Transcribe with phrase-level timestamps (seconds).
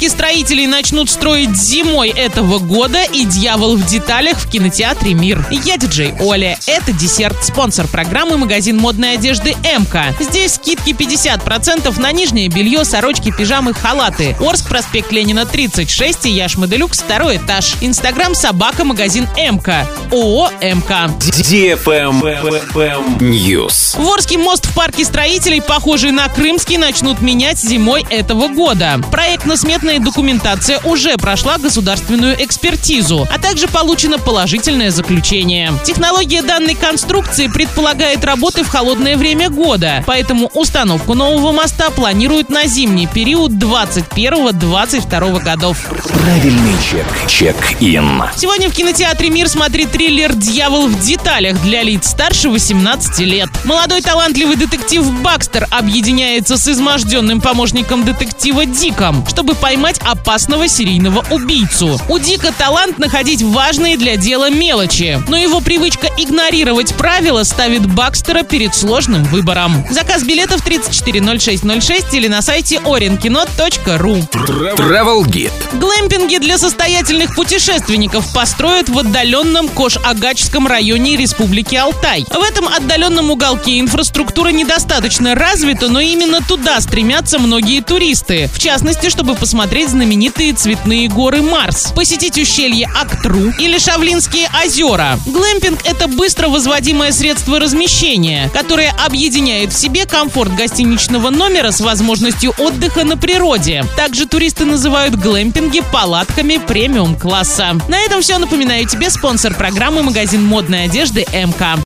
[0.00, 5.44] парке строителей начнут строить зимой этого года и «Дьявол в деталях» в кинотеатре «Мир».
[5.50, 6.58] Я диджей Оля.
[6.66, 7.36] Это десерт.
[7.44, 10.14] Спонсор программы магазин модной одежды «МК».
[10.18, 14.34] Здесь скидки 50% на нижнее белье, сорочки, пижамы, халаты.
[14.40, 17.76] Орск, проспект Ленина, 36 и Яш Моделюкс, второй этаж.
[17.82, 19.86] Инстаграм собака магазин МК.
[20.10, 21.10] ООО МК.
[23.20, 24.00] News.
[24.00, 28.98] Ворский мост в парке строителей, похожий на Крымский, начнут менять зимой этого года.
[29.90, 35.72] Проектно-сметная документация уже прошла государственную экспертизу, а также получено положительное заключение.
[35.84, 42.66] Технология данной конструкции предполагает работы в холодное время года, поэтому установку нового моста планируют на
[42.66, 45.78] зимний период 21-22 годов.
[46.22, 47.06] Правильный чек.
[47.26, 48.22] Чек-ин.
[48.36, 53.48] Сегодня в кинотеатре «Мир» смотри триллер «Дьявол в деталях» для лиц старше 18 лет.
[53.64, 62.00] Молодой талантливый детектив Бакстер объединяется с изможденным помощником детектива Диком, чтобы поймать опасного серийного убийцу.
[62.08, 68.42] У Дика талант находить важные для дела мелочи, но его привычка игнорировать правила ставит Бакстера
[68.42, 69.84] перед сложным выбором.
[69.90, 74.28] Заказ билетов 340606 или на сайте orinkino.ru.
[74.30, 75.52] Travel Guide.
[75.78, 82.24] Глэмпинги для состоятельных путешественников построят в отдаленном Кош-Агачском районе Республики Алтай.
[82.28, 88.48] В этом отдаленном уголке инфраструктура недостаточно развита, но именно туда стремятся многие туристы.
[88.52, 89.34] В частности, чтобы
[89.70, 95.16] посмотреть знаменитые цветные горы Марс, посетить ущелье Актру или Шавлинские озера.
[95.26, 102.52] Глэмпинг– это быстро возводимое средство размещения, которое объединяет в себе комфорт гостиничного номера с возможностью
[102.58, 103.84] отдыха на природе.
[103.96, 107.78] Также туристы называют глэмпинги палатками премиум-класса.
[107.86, 108.38] На этом все.
[108.38, 111.78] Напоминаю тебе спонсор программы магазин модной одежды МК.